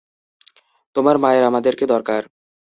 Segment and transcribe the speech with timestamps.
[0.95, 2.21] তোমার মায়ের আমাদেরকে দরকার!